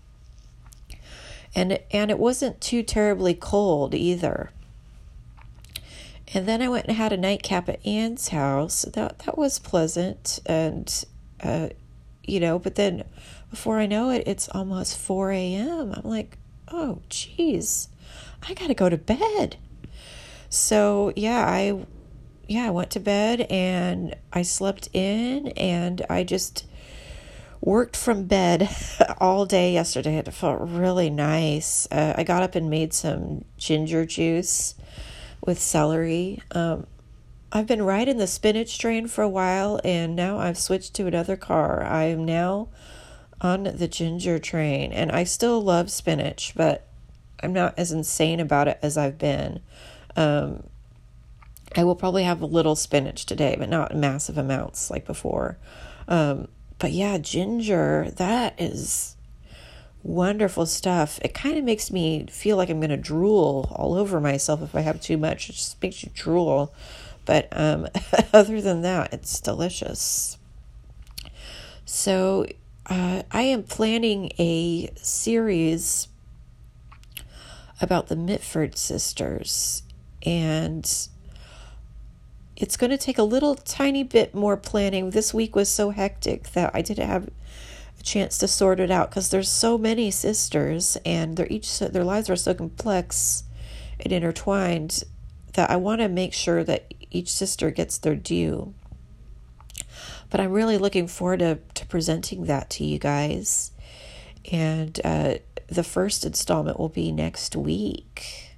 and 1.55 1.79
and 1.91 2.11
it 2.11 2.19
wasn't 2.19 2.61
too 2.61 2.83
terribly 2.83 3.35
cold 3.35 3.95
either. 3.95 4.51
And 6.35 6.47
then 6.47 6.61
I 6.61 6.69
went 6.69 6.87
and 6.87 6.97
had 6.97 7.13
a 7.13 7.17
nightcap 7.17 7.69
at 7.69 7.85
Anne's 7.87 8.29
house. 8.29 8.83
That 8.83 9.21
that 9.21 9.39
was 9.39 9.59
pleasant, 9.59 10.41
and 10.47 11.05
uh, 11.43 11.69
you 12.25 12.41
know. 12.41 12.59
But 12.59 12.75
then, 12.75 13.05
before 13.51 13.79
I 13.79 13.87
know 13.87 14.11
it, 14.11 14.25
it's 14.27 14.49
almost 14.49 14.99
four 14.99 15.31
a.m. 15.31 15.93
I'm 15.93 16.09
like, 16.09 16.37
oh, 16.69 17.01
geez, 17.09 17.89
I 18.49 18.55
gotta 18.55 18.75
go 18.75 18.89
to 18.89 18.97
bed. 18.97 19.57
So 20.49 21.13
yeah, 21.15 21.45
I 21.47 21.87
yeah 22.49 22.67
I 22.67 22.71
went 22.71 22.91
to 22.91 23.01
bed 23.01 23.43
and 23.43 24.17
I 24.33 24.43
slept 24.43 24.89
in, 24.93 25.49
and 25.49 26.05
I 26.11 26.25
just 26.25 26.67
worked 27.61 27.97
from 27.97 28.25
bed 28.25 28.69
all 29.19 29.47
day 29.47 29.73
yesterday. 29.73 30.17
It 30.17 30.35
felt 30.35 30.61
really 30.61 31.09
nice. 31.09 31.87
Uh, 31.91 32.15
I 32.17 32.25
got 32.25 32.43
up 32.43 32.57
and 32.57 32.69
made 32.69 32.93
some 32.93 33.45
ginger 33.57 34.05
juice 34.05 34.75
with 35.45 35.59
celery. 35.59 36.41
Um, 36.53 36.87
I've 37.53 37.67
been 37.67 37.83
riding 37.83 38.19
the 38.19 38.27
spinach 38.27 38.79
train 38.79 39.07
for 39.07 39.23
a 39.23 39.29
while 39.29 39.81
and 39.85 40.17
now 40.17 40.39
I've 40.39 40.59
switched 40.59 40.95
to 40.95 41.07
another 41.07 41.37
car. 41.37 41.83
I 41.85 42.05
am 42.05 42.25
now 42.25 42.69
on 43.41 43.65
the 43.65 43.89
ginger 43.89 44.39
train 44.39 44.93
and 44.93 45.13
I 45.13 45.25
still 45.25 45.63
love 45.63 45.91
spinach, 45.91 46.53
but 46.57 46.87
I'm 47.43 47.53
not 47.53 47.75
as 47.79 47.93
insane 47.93 48.41
about 48.41 48.69
it 48.69 48.79
as 48.83 48.97
I've 48.97 49.19
been. 49.19 49.61
Um, 50.17 50.65
I 51.77 51.85
will 51.85 51.95
probably 51.95 52.25
have 52.25 52.41
a 52.41 52.47
little 52.47 52.77
spinach 52.77 53.27
today, 53.27 53.57
but 53.59 53.69
not 53.69 53.95
massive 53.97 54.39
amounts 54.39 54.91
like 54.91 55.07
before. 55.07 55.59
Um, 56.09 56.49
but 56.79 56.93
yeah, 56.93 57.19
ginger, 57.19 58.11
that 58.17 58.55
is 58.59 59.16
wonderful 60.07 60.67
stuff. 60.67 61.19
It 61.23 61.35
kind 61.35 61.59
of 61.59 61.65
makes 61.65 61.91
me 61.91 62.27
feel 62.31 62.57
like 62.57 62.71
I'm 62.71 62.81
going 62.81 62.91
to 62.91 62.97
drool 62.97 63.71
all 63.75 63.95
over 63.95 64.21
myself 64.21 64.63
if 64.63 64.75
I 64.75 64.81
have 64.81 65.01
too 65.01 65.17
much. 65.19 65.51
It 65.51 65.55
just 65.55 65.83
makes 65.83 66.03
you 66.03 66.11
drool. 66.15 66.73
But 67.25 67.49
um, 67.51 67.89
other 68.33 68.61
than 68.61 68.83
that, 68.83 69.13
it's 69.13 69.41
delicious. 69.41 70.39
So 71.85 72.47
uh, 72.87 73.23
I 73.31 73.43
am 73.43 73.65
planning 73.65 74.31
a 74.39 74.91
series 74.97 76.09
about 77.81 78.07
the 78.07 78.17
Mitford 78.17 78.79
sisters. 78.79 79.83
And 80.23 80.85
it's 82.57 82.77
going 82.77 82.91
to 82.91 82.99
take 82.99 83.19
a 83.19 83.23
little 83.23 83.55
tiny 83.57 84.05
bit 84.05 84.35
more 84.35 84.57
planning. 84.57 85.11
This 85.11 85.35
week 85.35 85.57
was 85.57 85.69
so 85.69 85.91
hectic 85.91 86.53
that 86.53 86.71
I 86.75 86.81
didn't 86.81 87.09
have 87.09 87.29
chance 88.07 88.39
to 88.39 88.49
sort 88.49 88.79
it 88.79 88.91
out 88.91 89.11
because 89.11 89.31
there's 89.31 89.49
so 89.49 89.77
many 89.77 90.11
sisters 90.11 90.97
and 91.05 91.37
they're 91.37 91.49
each 91.51 91.81
their 91.81 92.05
lives 92.05 92.31
are 92.31 92.37
so 92.37 92.55
complex 92.55 93.43
and 93.99 94.13
intertwined 94.13 95.03
that 95.55 95.71
I 95.71 95.77
want 95.77 96.01
to 96.01 96.09
make 96.09 96.33
sure 96.33 96.63
that 96.65 96.95
each 97.11 97.31
sister 97.31 97.71
gets 97.71 97.99
their 97.99 98.15
due. 98.15 98.75
But 100.31 100.41
I'm 100.41 100.53
really 100.53 100.79
looking 100.79 101.09
forward 101.09 101.41
to, 101.41 101.59
to 101.75 101.87
presenting 101.87 102.45
that 102.45 102.71
to 102.71 102.85
you 102.85 102.99
guys. 102.99 103.73
And 104.53 105.01
uh, 105.05 105.37
the 105.67 105.83
first 105.83 106.25
installment 106.25 106.79
will 106.79 106.89
be 106.89 107.11
next 107.11 107.57
week. 107.57 108.51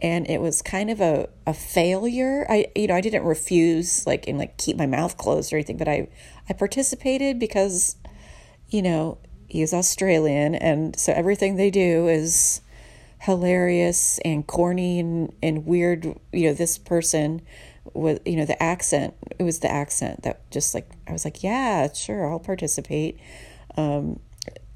and 0.01 0.29
it 0.29 0.41
was 0.41 0.61
kind 0.61 0.91
of 0.91 1.01
a, 1.01 1.29
a 1.47 1.55
failure. 1.55 2.47
I 2.49 2.67
you 2.75 2.89
know 2.89 2.95
I 2.95 3.01
didn't 3.01 3.25
refuse 3.25 4.07
like 4.07 4.27
and 4.29 4.39
like 4.39 4.59
keep 4.59 4.77
my 4.77 4.87
mouth 4.87 5.17
closed 5.17 5.53
or 5.53 5.57
anything, 5.57 5.77
but 5.77 5.89
I 5.89 6.09
I 6.49 6.53
participated 6.53 7.39
because 7.39 7.97
you 8.69 8.83
know 8.83 9.19
he's 9.49 9.73
Australian 9.73 10.55
and 10.55 10.99
so 10.99 11.13
everything 11.13 11.57
they 11.57 11.71
do 11.71 12.09
is 12.09 12.61
hilarious 13.25 14.19
and 14.25 14.47
corny 14.47 15.01
and, 15.01 15.33
and 15.43 15.67
weird. 15.67 16.05
You 16.33 16.49
know, 16.49 16.55
this 16.55 16.79
person 16.79 17.43
was, 17.93 18.19
you 18.25 18.37
know, 18.37 18.45
the 18.45 18.61
accent, 18.63 19.15
it 19.39 19.43
was 19.43 19.61
the 19.61 19.71
accent 19.71 20.23
that 20.23 20.51
just 20.51 20.75
like, 20.75 20.91
I 21.09 21.13
was 21.13 21.25
like, 21.25 21.43
yeah, 21.43 21.93
sure, 21.93 22.31
I'll 22.31 22.39
participate. 22.39 23.19
Um, 23.77 24.21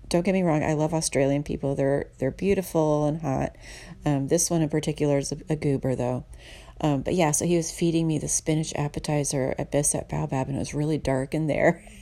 don't 0.09 0.25
get 0.25 0.33
me 0.33 0.43
wrong, 0.43 0.62
I 0.62 0.73
love 0.73 0.95
Australian 0.95 1.43
people. 1.43 1.75
They're 1.75 2.09
they're 2.19 2.31
beautiful 2.31 3.05
and 3.07 3.21
hot. 3.21 3.57
Um, 4.07 4.28
this 4.28 4.50
one 4.50 4.62
in 4.62 4.71
particular 4.71 5.19
is 5.19 5.33
a, 5.33 5.37
a 5.50 5.57
goober 5.57 5.95
though. 5.95 6.25
Um, 6.81 7.02
but 7.02 7.14
yeah, 7.14 7.33
so 7.33 7.45
he 7.45 7.57
was 7.57 7.71
feeding 7.71 8.07
me 8.07 8.19
the 8.19 8.28
spinach 8.28 8.73
appetizer 8.75 9.55
at 9.59 9.71
Bissap 9.71 10.09
Baobab, 10.09 10.47
and 10.47 10.57
it 10.57 10.61
was 10.61 10.75
really 10.75 10.97
dark 10.97 11.35
in 11.35 11.47
there. 11.47 11.85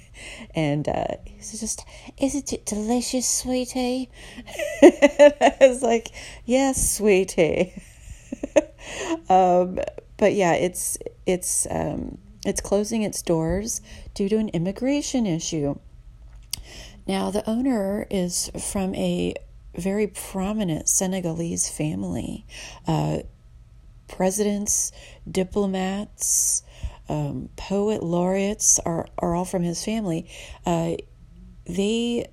And 0.54 0.88
uh, 0.88 1.16
he's 1.24 1.58
just, 1.60 1.84
isn't 2.18 2.52
it 2.52 2.66
delicious, 2.66 3.28
sweetie? 3.28 4.10
I 4.82 5.56
was 5.60 5.82
like, 5.82 6.08
yes, 6.44 6.96
sweetie. 6.96 7.74
um, 9.28 9.78
but 10.16 10.32
yeah, 10.34 10.54
it's 10.54 10.98
it's 11.26 11.66
um, 11.70 12.18
it's 12.44 12.60
closing 12.60 13.02
its 13.02 13.22
doors 13.22 13.80
due 14.14 14.28
to 14.28 14.36
an 14.36 14.48
immigration 14.50 15.26
issue. 15.26 15.78
Now, 17.06 17.30
the 17.30 17.48
owner 17.48 18.06
is 18.10 18.50
from 18.58 18.94
a 18.94 19.34
very 19.76 20.06
prominent 20.06 20.88
Senegalese 20.88 21.68
family. 21.68 22.46
Uh, 22.86 23.18
presidents, 24.08 24.92
diplomats, 25.30 26.62
um, 27.08 27.48
poet 27.56 28.02
laureates 28.02 28.78
are, 28.80 29.06
are 29.18 29.34
all 29.34 29.44
from 29.44 29.62
his 29.62 29.84
family. 29.84 30.28
Uh, 30.64 30.96
they 31.64 32.26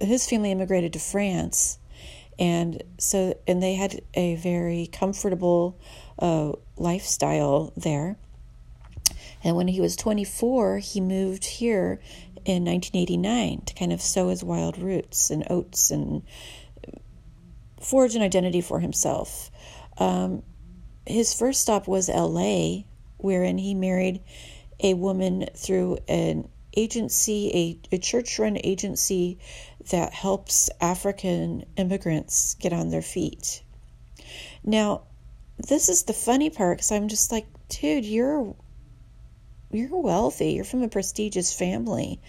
his 0.00 0.26
family 0.28 0.50
immigrated 0.50 0.94
to 0.94 0.98
France, 0.98 1.78
and 2.38 2.82
so 2.98 3.38
and 3.46 3.62
they 3.62 3.74
had 3.74 4.00
a 4.14 4.36
very 4.36 4.88
comfortable 4.90 5.78
uh, 6.18 6.52
lifestyle 6.76 7.72
there. 7.76 8.16
And 9.42 9.56
when 9.56 9.68
he 9.68 9.80
was 9.80 9.96
24, 9.96 10.78
he 10.78 11.00
moved 11.00 11.44
here 11.44 12.00
in 12.44 12.64
1989 12.64 13.62
to 13.62 13.74
kind 13.74 13.92
of 13.92 14.00
sow 14.00 14.28
his 14.28 14.44
wild 14.44 14.78
roots 14.78 15.30
and 15.30 15.46
oats 15.48 15.90
and 15.90 16.22
forge 17.80 18.14
an 18.14 18.22
identity 18.22 18.60
for 18.60 18.80
himself. 18.80 19.50
Um, 19.96 20.42
his 21.10 21.34
first 21.34 21.60
stop 21.60 21.86
was 21.86 22.08
LA, 22.08 22.84
wherein 23.18 23.58
he 23.58 23.74
married 23.74 24.22
a 24.82 24.94
woman 24.94 25.46
through 25.54 25.98
an 26.08 26.48
agency, 26.76 27.78
a, 27.92 27.96
a 27.96 27.98
church 27.98 28.38
run 28.38 28.58
agency 28.62 29.38
that 29.90 30.12
helps 30.12 30.70
African 30.80 31.64
immigrants 31.76 32.54
get 32.54 32.72
on 32.72 32.90
their 32.90 33.02
feet. 33.02 33.62
Now, 34.62 35.02
this 35.58 35.88
is 35.88 36.04
the 36.04 36.12
funny 36.12 36.50
part 36.50 36.78
because 36.78 36.92
I'm 36.92 37.08
just 37.08 37.32
like, 37.32 37.46
dude, 37.68 38.04
you're 38.04 38.54
you're 39.72 40.00
wealthy. 40.00 40.52
You're 40.52 40.64
from 40.64 40.82
a 40.82 40.88
prestigious 40.88 41.52
family. 41.52 42.20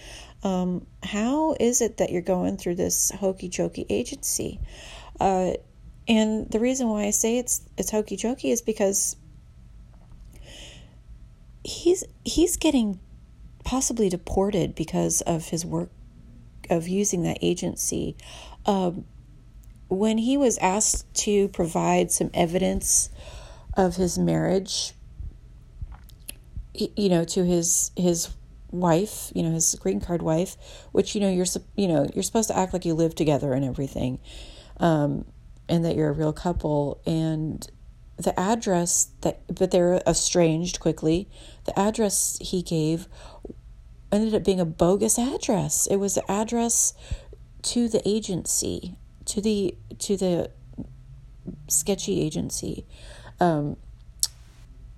Um, 0.43 0.85
how 1.01 1.55
is 1.59 1.81
it 1.81 1.97
that 1.97 2.11
you're 2.11 2.21
going 2.21 2.57
through 2.57 2.75
this 2.75 3.11
hokey 3.11 3.49
jokey 3.49 3.85
agency? 3.89 4.59
Uh, 5.19 5.53
and 6.11 6.51
the 6.51 6.59
reason 6.59 6.89
why 6.89 7.03
I 7.05 7.11
say 7.11 7.37
it's 7.37 7.61
it's 7.77 7.89
hokey 7.89 8.17
jokey 8.17 8.51
is 8.51 8.61
because 8.61 9.15
he's 11.63 12.03
he's 12.25 12.57
getting 12.57 12.99
possibly 13.63 14.09
deported 14.09 14.75
because 14.75 15.21
of 15.21 15.47
his 15.47 15.65
work 15.65 15.89
of 16.69 16.89
using 16.89 17.23
that 17.23 17.37
agency. 17.41 18.17
Um, 18.65 19.05
when 19.87 20.17
he 20.17 20.35
was 20.35 20.57
asked 20.57 21.13
to 21.13 21.47
provide 21.47 22.11
some 22.11 22.29
evidence 22.33 23.09
of 23.77 23.95
his 23.95 24.19
marriage, 24.19 24.91
you 26.73 27.07
know, 27.07 27.23
to 27.23 27.45
his 27.45 27.91
his 27.95 28.35
wife, 28.69 29.31
you 29.33 29.43
know, 29.43 29.51
his 29.51 29.75
green 29.75 30.01
card 30.01 30.21
wife, 30.21 30.57
which 30.91 31.15
you 31.15 31.21
know 31.21 31.29
you're 31.29 31.45
you 31.77 31.87
know 31.87 32.05
you're 32.13 32.23
supposed 32.23 32.49
to 32.49 32.57
act 32.57 32.73
like 32.73 32.83
you 32.83 32.95
live 32.95 33.15
together 33.15 33.53
and 33.53 33.63
everything, 33.63 34.19
um, 34.81 35.23
and 35.71 35.85
that 35.85 35.95
you're 35.95 36.09
a 36.09 36.13
real 36.13 36.33
couple. 36.33 37.01
And 37.05 37.67
the 38.17 38.37
address 38.39 39.09
that, 39.21 39.41
but 39.47 39.71
they're 39.71 40.01
estranged 40.05 40.79
quickly. 40.79 41.27
The 41.63 41.79
address 41.79 42.37
he 42.41 42.61
gave 42.61 43.07
ended 44.11 44.35
up 44.35 44.43
being 44.43 44.59
a 44.59 44.65
bogus 44.65 45.17
address. 45.17 45.87
It 45.87 45.95
was 45.95 46.15
the 46.15 46.29
address 46.29 46.93
to 47.63 47.87
the 47.87 48.07
agency, 48.07 48.97
to 49.25 49.41
the 49.41 49.75
to 49.99 50.17
the 50.17 50.51
sketchy 51.67 52.21
agency, 52.21 52.85
um, 53.39 53.77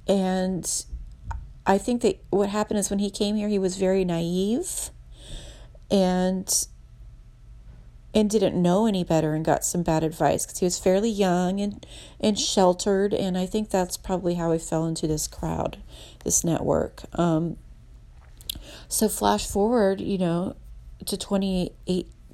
and 0.07 0.85
I 1.65 1.77
think 1.77 2.01
that 2.01 2.21
what 2.29 2.49
happened 2.49 2.79
is 2.79 2.89
when 2.89 2.99
he 2.99 3.09
came 3.09 3.35
here, 3.35 3.47
he 3.47 3.59
was 3.59 3.77
very 3.77 4.03
naive, 4.03 4.89
and 5.91 6.67
and 8.13 8.29
didn't 8.29 8.61
know 8.61 8.85
any 8.85 9.03
better 9.03 9.33
and 9.33 9.43
got 9.43 9.65
some 9.65 9.83
bad 9.83 10.03
advice 10.03 10.45
because 10.45 10.59
he 10.59 10.65
was 10.65 10.77
fairly 10.77 11.09
young 11.09 11.59
and 11.59 11.85
and 12.19 12.39
sheltered 12.39 13.13
and 13.13 13.37
I 13.37 13.45
think 13.45 13.69
that's 13.69 13.97
probably 13.97 14.35
how 14.35 14.51
he 14.51 14.59
fell 14.59 14.85
into 14.85 15.07
this 15.07 15.27
crowd, 15.27 15.77
this 16.23 16.43
network. 16.43 17.03
Um, 17.17 17.57
so 18.87 19.09
flash 19.09 19.47
forward, 19.47 19.99
you 19.99 20.17
know, 20.17 20.55
to 21.05 21.17
28 21.17 21.73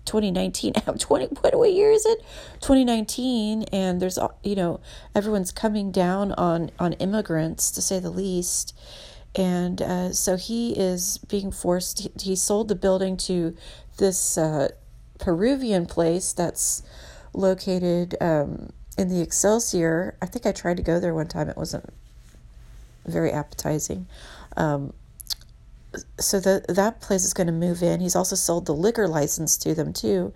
2019 0.05 0.73
20 0.73 1.25
what 1.41 1.73
year 1.73 1.91
is 1.91 2.05
it 2.05 2.19
2019 2.61 3.63
and 3.71 4.01
there's 4.01 4.17
you 4.43 4.55
know 4.55 4.79
everyone's 5.13 5.51
coming 5.51 5.91
down 5.91 6.31
on 6.31 6.71
on 6.79 6.93
immigrants 6.93 7.69
to 7.69 7.81
say 7.81 7.99
the 7.99 8.09
least 8.09 8.75
and 9.35 9.81
uh, 9.83 10.11
so 10.11 10.35
he 10.35 10.71
is 10.71 11.19
being 11.19 11.51
forced 11.51 11.99
he, 11.99 12.11
he 12.19 12.35
sold 12.35 12.69
the 12.69 12.75
building 12.75 13.17
to 13.17 13.55
this 13.97 14.37
uh, 14.37 14.69
peruvian 15.19 15.85
place 15.85 16.33
that's 16.33 16.83
located 17.33 18.15
um, 18.21 18.71
in 18.97 19.09
the 19.09 19.21
excelsior 19.21 20.15
i 20.21 20.25
think 20.25 20.45
i 20.45 20.51
tried 20.51 20.77
to 20.77 20.83
go 20.83 20.99
there 20.99 21.13
one 21.13 21.27
time 21.27 21.49
it 21.49 21.57
wasn't 21.57 21.87
very 23.05 23.31
appetizing 23.31 24.07
um, 24.57 24.93
so 26.19 26.39
the, 26.39 26.63
that 26.69 27.01
place 27.01 27.23
is 27.23 27.33
going 27.33 27.47
to 27.47 27.53
move 27.53 27.81
in. 27.81 27.99
He's 27.99 28.15
also 28.15 28.35
sold 28.35 28.65
the 28.65 28.73
liquor 28.73 29.07
license 29.07 29.57
to 29.57 29.73
them 29.73 29.93
too. 29.93 30.33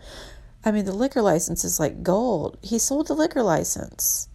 I 0.65 0.71
mean, 0.71 0.85
the 0.85 0.93
liquor 0.93 1.21
license 1.21 1.63
is 1.63 1.79
like 1.79 2.03
gold. 2.03 2.57
He 2.61 2.79
sold 2.79 3.07
the 3.07 3.13
liquor 3.13 3.43
license, 3.43 4.29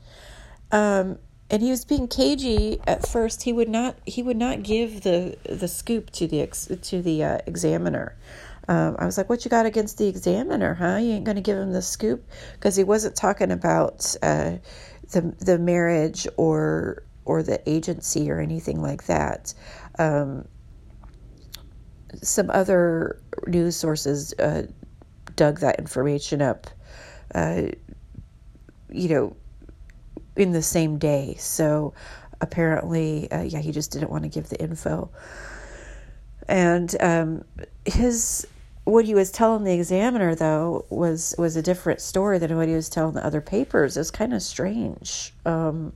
um, 0.71 1.19
and 1.51 1.63
he 1.63 1.71
was 1.71 1.85
being 1.87 2.07
cagey 2.07 2.81
at 2.87 3.09
first. 3.09 3.43
He 3.43 3.53
would 3.53 3.69
not. 3.69 3.97
He 4.05 4.23
would 4.23 4.37
not 4.37 4.63
give 4.63 5.03
the 5.03 5.39
the 5.45 5.69
scoop 5.69 6.11
to 6.11 6.27
the 6.27 6.43
ex, 6.43 6.69
to 6.83 7.03
the 7.03 7.25
uh, 7.25 7.39
examiner. 7.47 8.15
Um, 8.69 8.97
I 8.99 9.07
was 9.07 9.17
like, 9.17 9.29
"What 9.29 9.45
you 9.45 9.51
got 9.51 9.67
against 9.67 9.99
the 9.99 10.07
examiner, 10.07 10.75
huh? 10.75 10.97
You 10.97 11.13
ain't 11.15 11.25
going 11.25 11.37
to 11.37 11.43
give 11.43 11.57
him 11.57 11.73
the 11.73 11.83
scoop?" 11.83 12.29
Because 12.55 12.77
he 12.77 12.85
wasn't 12.85 13.17
talking 13.17 13.51
about 13.51 14.15
uh, 14.23 14.57
the 15.11 15.35
the 15.39 15.59
marriage 15.59 16.29
or 16.37 17.03
or 17.25 17.43
the 17.43 17.61
agency 17.69 18.31
or 18.31 18.41
anything 18.41 18.81
like 18.81 19.05
that. 19.05 19.55
Um, 19.99 20.47
some 22.23 22.51
other 22.51 23.21
news 23.47 23.77
sources 23.77 24.33
uh, 24.39 24.63
dug 25.37 25.61
that 25.61 25.79
information 25.79 26.43
up, 26.43 26.67
uh, 27.35 27.63
you 28.91 29.09
know, 29.09 29.37
in 30.37 30.53
the 30.53 30.63
same 30.63 30.99
day. 30.99 31.37
So 31.39 31.95
apparently, 32.41 33.31
uh, 33.31 33.43
yeah, 33.43 33.61
he 33.61 33.73
just 33.73 33.93
didn't 33.93 34.11
want 34.11 34.25
to 34.25 34.29
give 34.29 34.49
the 34.49 34.61
info. 34.61 35.11
And 36.49 36.95
um, 37.01 37.45
his 37.85 38.47
what 38.89 39.05
he 39.05 39.15
was 39.15 39.31
telling 39.31 39.65
the 39.65 39.75
examiner 39.75 40.35
though 40.35 40.87
was 40.89 41.35
was 41.39 41.57
a 41.57 41.63
different 41.63 42.01
story 42.01 42.39
than 42.39 42.57
what 42.57 42.69
he 42.69 42.75
was 42.75 42.89
telling 42.89 43.15
the 43.15 43.25
other 43.25 43.41
papers. 43.41 43.97
It 43.97 44.01
was 44.01 44.11
kind 44.11 44.33
of 44.33 44.43
strange. 44.43 45.35
Um, 45.45 45.93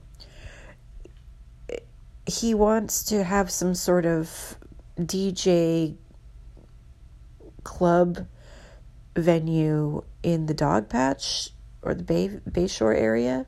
he 2.27 2.53
wants 2.53 3.03
to 3.05 3.23
have 3.23 3.51
some 3.51 3.73
sort 3.73 4.05
of 4.05 4.55
DJ 4.97 5.95
club 7.63 8.27
venue 9.15 10.03
in 10.21 10.45
the 10.45 10.53
Dogpatch 10.53 11.49
or 11.81 11.93
the 11.93 12.03
Bay 12.03 12.29
Bayshore 12.49 12.95
area. 12.95 13.45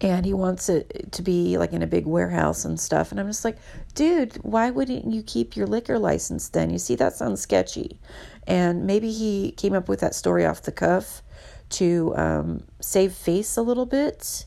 And 0.00 0.24
he 0.24 0.32
wants 0.32 0.68
it 0.68 1.12
to 1.12 1.22
be 1.22 1.58
like 1.58 1.72
in 1.72 1.82
a 1.82 1.86
big 1.86 2.06
warehouse 2.06 2.64
and 2.64 2.80
stuff. 2.80 3.10
And 3.10 3.20
I'm 3.20 3.26
just 3.26 3.44
like, 3.44 3.58
dude, 3.94 4.36
why 4.36 4.70
wouldn't 4.70 5.12
you 5.12 5.22
keep 5.22 5.56
your 5.56 5.66
liquor 5.66 5.98
license 5.98 6.48
then? 6.48 6.70
You 6.70 6.78
see, 6.78 6.94
that 6.94 7.14
sounds 7.14 7.40
sketchy. 7.42 7.98
And 8.46 8.86
maybe 8.86 9.12
he 9.12 9.52
came 9.52 9.74
up 9.74 9.88
with 9.88 10.00
that 10.00 10.14
story 10.14 10.46
off 10.46 10.62
the 10.62 10.72
cuff 10.72 11.22
to 11.70 12.14
um, 12.16 12.64
save 12.80 13.12
face 13.12 13.58
a 13.58 13.62
little 13.62 13.86
bit. 13.86 14.46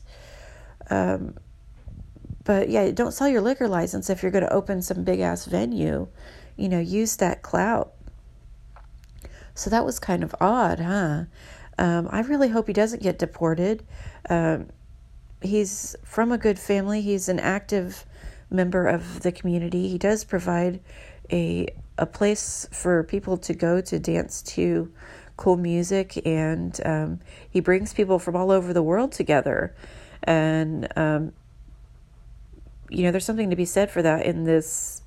Um, 0.90 1.36
but 2.42 2.68
yeah, 2.68 2.90
don't 2.90 3.12
sell 3.12 3.28
your 3.28 3.40
liquor 3.40 3.68
license 3.68 4.10
if 4.10 4.22
you're 4.22 4.32
going 4.32 4.44
to 4.44 4.52
open 4.52 4.82
some 4.82 5.04
big 5.04 5.20
ass 5.20 5.44
venue 5.44 6.08
you 6.56 6.68
know, 6.68 6.78
use 6.78 7.16
that 7.16 7.42
clout. 7.42 7.92
So 9.54 9.70
that 9.70 9.84
was 9.84 9.98
kind 9.98 10.22
of 10.22 10.34
odd, 10.40 10.80
huh? 10.80 11.24
Um, 11.78 12.08
I 12.10 12.20
really 12.20 12.48
hope 12.48 12.66
he 12.66 12.72
doesn't 12.72 13.02
get 13.02 13.18
deported. 13.18 13.84
Um, 14.28 14.68
he's 15.40 15.96
from 16.04 16.32
a 16.32 16.38
good 16.38 16.58
family. 16.58 17.00
He's 17.00 17.28
an 17.28 17.40
active 17.40 18.04
member 18.50 18.86
of 18.86 19.20
the 19.22 19.32
community. 19.32 19.88
He 19.88 19.98
does 19.98 20.24
provide 20.24 20.80
a 21.30 21.68
a 21.96 22.06
place 22.06 22.66
for 22.72 23.04
people 23.04 23.36
to 23.36 23.54
go 23.54 23.80
to 23.80 23.98
dance 24.00 24.42
to 24.42 24.92
cool 25.36 25.56
music, 25.56 26.20
and 26.26 26.80
um, 26.84 27.20
he 27.48 27.60
brings 27.60 27.92
people 27.92 28.18
from 28.18 28.34
all 28.34 28.50
over 28.50 28.72
the 28.72 28.82
world 28.82 29.12
together. 29.12 29.74
And 30.22 30.88
um, 30.96 31.32
you 32.88 33.02
know, 33.02 33.10
there's 33.10 33.24
something 33.24 33.50
to 33.50 33.56
be 33.56 33.64
said 33.64 33.90
for 33.90 34.02
that 34.02 34.24
in 34.26 34.44
this 34.44 35.02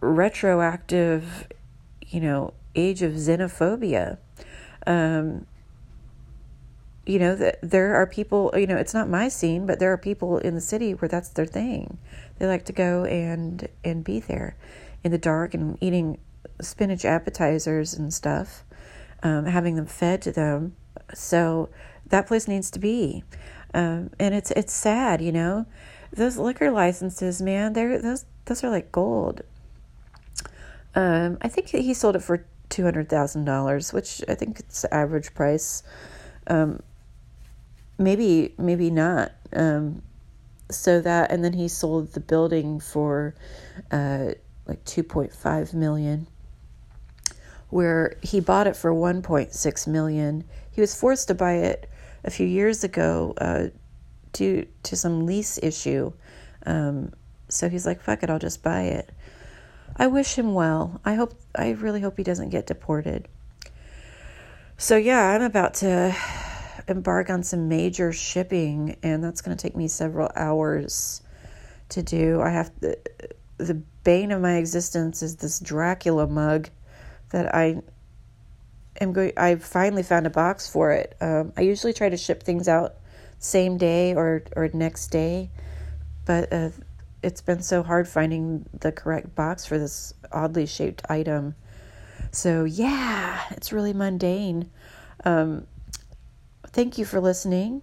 retroactive, 0.00 1.48
you 2.06 2.20
know, 2.20 2.52
age 2.74 3.02
of 3.02 3.12
xenophobia. 3.12 4.18
Um, 4.86 5.46
you 7.06 7.18
know 7.18 7.34
that 7.36 7.58
there 7.62 7.94
are 7.94 8.06
people 8.06 8.52
you 8.56 8.66
know 8.66 8.76
it's 8.76 8.94
not 8.94 9.08
my 9.08 9.28
scene 9.28 9.66
but 9.66 9.78
there 9.78 9.92
are 9.92 9.98
people 9.98 10.38
in 10.38 10.54
the 10.54 10.60
city 10.60 10.92
where 10.92 11.08
that's 11.08 11.28
their 11.30 11.46
thing 11.46 11.98
they 12.38 12.46
like 12.46 12.64
to 12.64 12.72
go 12.72 13.04
and 13.04 13.68
and 13.84 14.04
be 14.04 14.20
there 14.20 14.56
in 15.04 15.12
the 15.12 15.18
dark 15.18 15.54
and 15.54 15.78
eating 15.80 16.18
spinach 16.60 17.04
appetizers 17.04 17.94
and 17.94 18.12
stuff 18.12 18.64
um, 19.22 19.46
having 19.46 19.76
them 19.76 19.86
fed 19.86 20.20
to 20.20 20.32
them 20.32 20.74
so 21.14 21.68
that 22.06 22.26
place 22.26 22.48
needs 22.48 22.70
to 22.70 22.78
be 22.78 23.22
um, 23.72 24.10
and 24.18 24.34
it's 24.34 24.50
it's 24.52 24.72
sad 24.72 25.22
you 25.22 25.32
know 25.32 25.66
those 26.12 26.38
liquor 26.38 26.70
licenses, 26.70 27.40
man, 27.40 27.72
they're 27.72 28.00
those 28.00 28.24
those 28.46 28.64
are 28.64 28.70
like 28.70 28.90
gold. 28.92 29.42
Um, 30.94 31.38
I 31.42 31.48
think 31.48 31.68
he 31.68 31.94
sold 31.94 32.16
it 32.16 32.22
for 32.22 32.46
two 32.68 32.84
hundred 32.84 33.08
thousand 33.08 33.44
dollars, 33.44 33.92
which 33.92 34.22
I 34.28 34.34
think 34.34 34.60
it's 34.60 34.82
the 34.82 34.92
average 34.92 35.34
price. 35.34 35.82
Um, 36.46 36.80
maybe 37.98 38.54
maybe 38.58 38.90
not. 38.90 39.32
Um, 39.52 40.02
so 40.70 41.00
that 41.00 41.30
and 41.30 41.44
then 41.44 41.52
he 41.52 41.68
sold 41.68 42.12
the 42.12 42.20
building 42.20 42.80
for 42.80 43.34
uh, 43.90 44.32
like 44.66 44.84
two 44.84 45.02
point 45.02 45.32
five 45.32 45.74
million. 45.74 46.26
Where 47.68 48.16
he 48.22 48.40
bought 48.40 48.66
it 48.66 48.76
for 48.76 48.92
one 48.94 49.22
point 49.22 49.52
six 49.52 49.86
million. 49.86 50.44
He 50.70 50.80
was 50.80 50.98
forced 50.98 51.28
to 51.28 51.34
buy 51.34 51.54
it 51.54 51.90
a 52.24 52.30
few 52.30 52.46
years 52.46 52.84
ago 52.84 53.34
uh, 53.38 53.68
due 54.32 54.66
to 54.84 54.96
some 54.96 55.26
lease 55.26 55.58
issue. 55.62 56.12
Um, 56.64 57.12
so 57.48 57.68
he's 57.68 57.86
like, 57.86 58.00
"Fuck 58.00 58.22
it, 58.22 58.30
I'll 58.30 58.38
just 58.38 58.62
buy 58.62 58.82
it." 58.82 59.10
I 59.96 60.08
wish 60.08 60.36
him 60.36 60.52
well. 60.54 61.00
I 61.04 61.14
hope. 61.14 61.34
I 61.54 61.70
really 61.70 62.00
hope 62.00 62.16
he 62.16 62.22
doesn't 62.22 62.50
get 62.50 62.66
deported. 62.66 63.28
So 64.78 64.96
yeah, 64.96 65.30
I'm 65.30 65.42
about 65.42 65.74
to 65.74 66.14
embark 66.88 67.30
on 67.30 67.42
some 67.42 67.68
major 67.68 68.12
shipping, 68.12 68.96
and 69.02 69.22
that's 69.22 69.40
going 69.40 69.56
to 69.56 69.60
take 69.60 69.76
me 69.76 69.88
several 69.88 70.30
hours 70.36 71.22
to 71.90 72.02
do. 72.02 72.40
I 72.40 72.50
have 72.50 72.70
the 72.80 72.98
the 73.58 73.74
bane 74.04 74.32
of 74.32 74.42
my 74.42 74.56
existence 74.56 75.22
is 75.22 75.36
this 75.36 75.58
Dracula 75.58 76.26
mug 76.26 76.68
that 77.30 77.54
I 77.54 77.82
am 79.00 79.12
going. 79.12 79.32
I 79.36 79.56
finally 79.56 80.02
found 80.02 80.26
a 80.26 80.30
box 80.30 80.68
for 80.68 80.92
it. 80.92 81.16
Um, 81.20 81.52
I 81.56 81.62
usually 81.62 81.92
try 81.92 82.08
to 82.08 82.16
ship 82.16 82.42
things 82.42 82.68
out 82.68 82.94
same 83.38 83.78
day 83.78 84.14
or 84.14 84.42
or 84.54 84.68
next 84.72 85.08
day, 85.08 85.50
but 86.24 86.52
uh, 86.52 86.70
it's 87.22 87.40
been 87.40 87.62
so 87.62 87.82
hard 87.82 88.06
finding 88.06 88.66
the 88.80 88.92
correct 88.92 89.34
box 89.34 89.66
for 89.66 89.78
this 89.78 90.14
oddly 90.32 90.66
shaped 90.66 91.02
item. 91.08 91.54
So, 92.30 92.64
yeah, 92.64 93.42
it's 93.50 93.72
really 93.72 93.92
mundane. 93.92 94.70
Um, 95.24 95.66
thank 96.76 96.98
you 96.98 97.06
for 97.06 97.22
listening, 97.22 97.80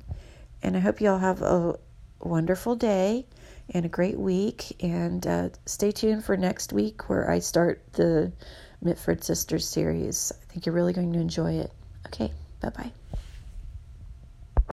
and 0.62 0.77
I 0.77 0.79
hope 0.79 1.01
you 1.01 1.10
all 1.10 1.17
have 1.17 1.41
a 1.41 1.79
wonderful 2.21 2.75
day 2.75 3.25
and 3.73 3.86
a 3.86 3.89
great 3.89 4.19
week. 4.19 4.84
And 4.84 5.25
uh, 5.25 5.49
stay 5.65 5.91
tuned 5.91 6.23
for 6.23 6.38
next 6.38 6.71
week 6.71 7.10
where 7.10 7.29
I 7.29 7.39
start 7.39 7.82
the 7.93 8.32
Mitford 8.84 9.23
Sisters 9.23 9.67
series. 9.67 10.32
I 10.32 10.45
think 10.45 10.67
you're 10.67 10.75
really 10.75 10.93
going 10.93 11.12
to 11.13 11.19
enjoy 11.19 11.53
it. 11.53 11.71
Okay, 12.06 12.32
bye 12.62 12.69
bye. 12.69 12.91